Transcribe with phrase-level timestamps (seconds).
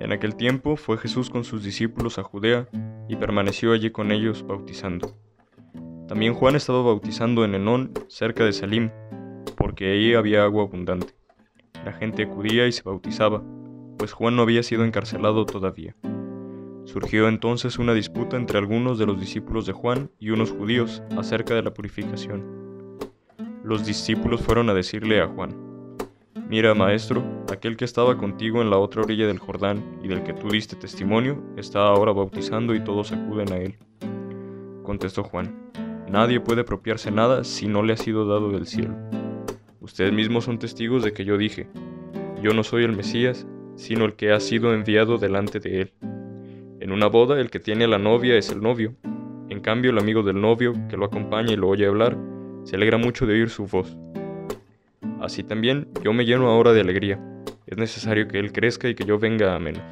[0.00, 2.68] En aquel tiempo fue Jesús con sus discípulos a Judea
[3.08, 5.16] y permaneció allí con ellos bautizando.
[6.06, 8.90] También Juan estaba bautizando en Enón, cerca de Salim,
[9.56, 11.14] porque ahí había agua abundante.
[11.84, 13.42] La gente acudía y se bautizaba,
[13.98, 15.96] pues Juan no había sido encarcelado todavía.
[16.84, 21.54] Surgió entonces una disputa entre algunos de los discípulos de Juan y unos judíos acerca
[21.54, 22.98] de la purificación.
[23.62, 25.67] Los discípulos fueron a decirle a Juan,
[26.48, 30.32] Mira, maestro, aquel que estaba contigo en la otra orilla del Jordán y del que
[30.32, 33.76] tú diste testimonio, está ahora bautizando y todos acuden a él.
[34.82, 35.54] Contestó Juan,
[36.08, 38.94] Nadie puede apropiarse nada si no le ha sido dado del cielo.
[39.82, 41.68] Ustedes mismos son testigos de que yo dije,
[42.42, 45.92] Yo no soy el Mesías, sino el que ha sido enviado delante de él.
[46.80, 48.94] En una boda el que tiene a la novia es el novio.
[49.50, 52.16] En cambio el amigo del novio, que lo acompaña y lo oye hablar,
[52.64, 53.98] se alegra mucho de oír su voz
[55.20, 57.20] Así también yo me lleno ahora de alegría.
[57.66, 59.82] Es necesario que Él crezca y que yo venga a menos.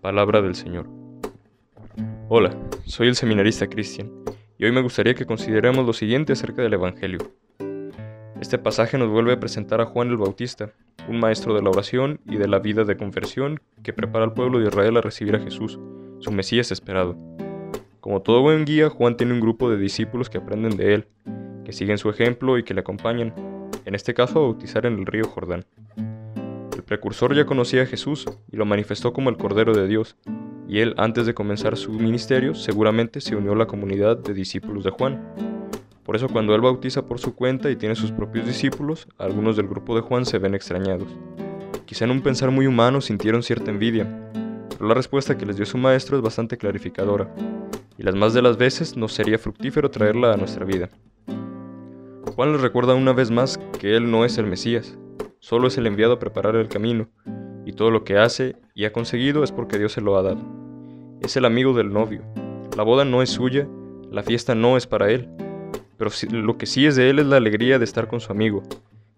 [0.00, 0.88] Palabra del Señor.
[2.28, 4.10] Hola, soy el seminarista Cristian,
[4.58, 7.20] y hoy me gustaría que consideremos lo siguiente acerca del Evangelio.
[8.40, 10.72] Este pasaje nos vuelve a presentar a Juan el Bautista,
[11.08, 14.58] un maestro de la oración y de la vida de conversión que prepara al pueblo
[14.58, 15.78] de Israel a recibir a Jesús,
[16.18, 17.16] su Mesías esperado.
[18.00, 21.06] Como todo buen guía, Juan tiene un grupo de discípulos que aprenden de él,
[21.64, 23.32] que siguen su ejemplo y que le acompañan,
[23.84, 25.64] en este caso bautizar en el río Jordán.
[26.74, 30.16] El precursor ya conocía a Jesús y lo manifestó como el Cordero de Dios,
[30.68, 34.84] y él antes de comenzar su ministerio seguramente se unió a la comunidad de discípulos
[34.84, 35.22] de Juan.
[36.04, 39.68] Por eso cuando él bautiza por su cuenta y tiene sus propios discípulos, algunos del
[39.68, 41.08] grupo de Juan se ven extrañados.
[41.84, 44.30] Quizá en un pensar muy humano sintieron cierta envidia,
[44.70, 47.32] pero la respuesta que les dio su maestro es bastante clarificadora,
[47.98, 50.88] y las más de las veces nos sería fructífero traerla a nuestra vida.
[52.34, 54.96] Juan les recuerda una vez más que él no es el Mesías,
[55.38, 57.10] solo es el enviado a preparar el camino,
[57.66, 60.40] y todo lo que hace y ha conseguido es porque Dios se lo ha dado.
[61.20, 62.22] Es el amigo del novio.
[62.74, 63.68] La boda no es suya,
[64.10, 65.28] la fiesta no es para él,
[65.98, 68.62] pero lo que sí es de él es la alegría de estar con su amigo.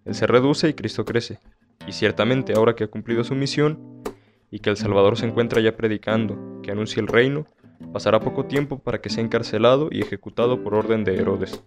[0.04, 1.38] Él se reduce y Cristo crece,
[1.86, 4.02] y ciertamente ahora que ha cumplido su misión
[4.50, 7.46] y que el Salvador se encuentra ya predicando, que anuncia el reino,
[7.92, 11.62] pasará poco tiempo para que sea encarcelado y ejecutado por orden de Herodes.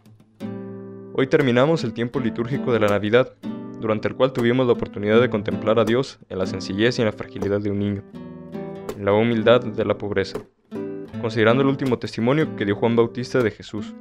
[1.20, 3.34] Hoy terminamos el tiempo litúrgico de la Navidad,
[3.82, 7.08] durante el cual tuvimos la oportunidad de contemplar a Dios en la sencillez y en
[7.08, 8.04] la fragilidad de un niño,
[8.96, 10.38] en la humildad de la pobreza,
[11.20, 13.96] considerando el último testimonio que dio Juan Bautista de Jesús.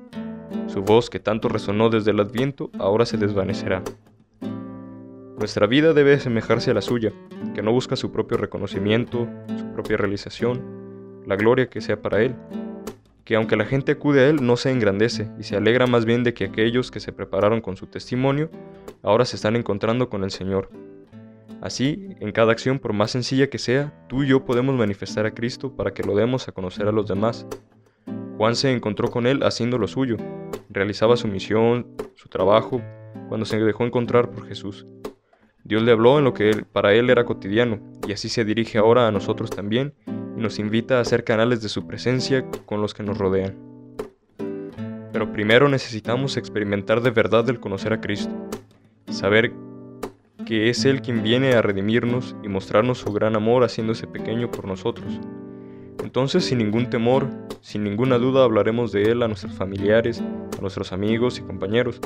[0.66, 3.82] Su voz, que tanto resonó desde el Adviento, ahora se desvanecerá.
[5.38, 7.14] Nuestra vida debe asemejarse a la suya,
[7.54, 12.36] que no busca su propio reconocimiento, su propia realización, la gloria que sea para Él,
[13.26, 16.22] que aunque la gente acude a él no se engrandece y se alegra más bien
[16.22, 18.50] de que aquellos que se prepararon con su testimonio
[19.02, 20.70] ahora se están encontrando con el Señor.
[21.60, 25.34] Así, en cada acción, por más sencilla que sea, tú y yo podemos manifestar a
[25.34, 27.48] Cristo para que lo demos a conocer a los demás.
[28.36, 30.16] Juan se encontró con él haciendo lo suyo,
[30.70, 32.80] realizaba su misión, su trabajo,
[33.28, 34.86] cuando se dejó encontrar por Jesús.
[35.64, 39.08] Dios le habló en lo que para él era cotidiano, y así se dirige ahora
[39.08, 39.94] a nosotros también,
[40.36, 43.54] y nos invita a ser canales de su presencia con los que nos rodean.
[45.12, 48.34] Pero primero necesitamos experimentar de verdad el conocer a Cristo,
[49.08, 49.52] saber
[50.44, 54.66] que es Él quien viene a redimirnos y mostrarnos su gran amor haciéndose pequeño por
[54.66, 55.20] nosotros.
[56.02, 57.26] Entonces, sin ningún temor,
[57.62, 62.00] sin ninguna duda, hablaremos de Él a nuestros familiares, a nuestros amigos y compañeros,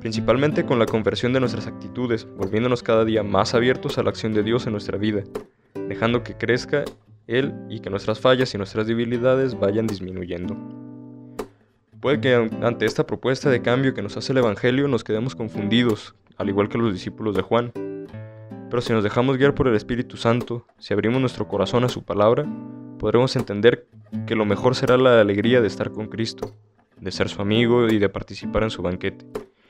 [0.00, 4.34] principalmente con la conversión de nuestras actitudes, volviéndonos cada día más abiertos a la acción
[4.34, 5.24] de Dios en nuestra vida,
[5.88, 6.84] dejando que crezca
[7.26, 10.56] él y que nuestras fallas y nuestras debilidades vayan disminuyendo.
[12.00, 16.16] Puede que ante esta propuesta de cambio que nos hace el Evangelio nos quedemos confundidos,
[16.36, 17.72] al igual que los discípulos de Juan.
[18.70, 22.02] Pero si nos dejamos guiar por el Espíritu Santo, si abrimos nuestro corazón a su
[22.02, 22.44] palabra,
[22.98, 23.86] podremos entender
[24.26, 26.56] que lo mejor será la alegría de estar con Cristo,
[26.98, 29.24] de ser su amigo y de participar en su banquete,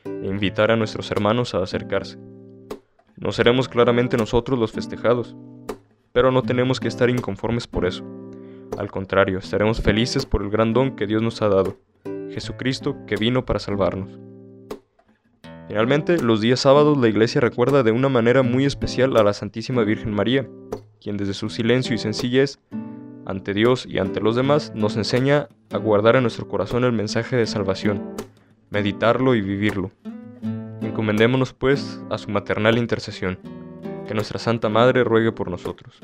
[0.05, 2.19] e invitar a nuestros hermanos a acercarse.
[3.17, 5.37] No seremos claramente nosotros los festejados,
[6.13, 8.05] pero no tenemos que estar inconformes por eso.
[8.79, 11.77] Al contrario, estaremos felices por el gran don que Dios nos ha dado,
[12.31, 14.19] Jesucristo que vino para salvarnos.
[15.69, 19.85] Finalmente, los días sábados la iglesia recuerda de una manera muy especial a la Santísima
[19.85, 20.47] Virgen María,
[21.01, 22.59] quien desde su silencio y sencillez,
[23.25, 27.37] ante Dios y ante los demás, nos enseña a guardar en nuestro corazón el mensaje
[27.37, 28.15] de salvación,
[28.71, 29.93] meditarlo y vivirlo.
[30.81, 33.39] Encomendémonos, pues, a su maternal intercesión.
[34.13, 35.99] Que nuestra Santa Madre ruegue por nosotros.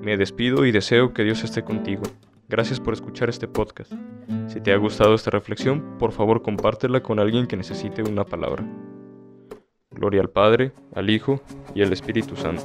[0.00, 2.02] Me despido y deseo que Dios esté contigo.
[2.48, 3.92] Gracias por escuchar este podcast.
[4.46, 8.64] Si te ha gustado esta reflexión, por favor compártela con alguien que necesite una palabra.
[9.90, 11.42] Gloria al Padre, al Hijo
[11.74, 12.62] y al Espíritu Santo